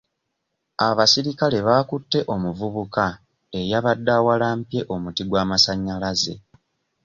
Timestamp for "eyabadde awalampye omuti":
3.59-5.21